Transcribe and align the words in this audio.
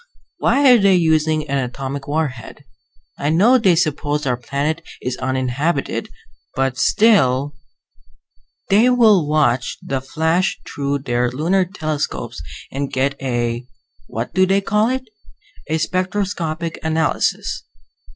Why 0.39 0.71
are 0.71 0.79
they 0.79 0.95
using 0.95 1.47
an 1.47 1.59
atomic 1.59 2.07
warhead? 2.07 2.65
I 3.19 3.29
know 3.29 3.59
they 3.59 3.75
suppose 3.75 4.25
our 4.25 4.35
planet 4.35 4.81
is 4.99 5.15
uninhabited, 5.17 6.09
but 6.55 6.75
still" 6.79 7.53
"They 8.71 8.89
will 8.89 9.27
watch 9.27 9.77
the 9.79 10.01
flash 10.01 10.59
through 10.67 11.03
their 11.03 11.29
lunar 11.29 11.65
telescopes 11.65 12.41
and 12.71 12.91
get 12.91 13.13
a 13.21 13.67
what 14.07 14.33
do 14.33 14.47
they 14.47 14.59
call 14.61 14.89
it? 14.89 15.07
a 15.67 15.77
spectroscopic 15.77 16.79
analysis. 16.81 17.61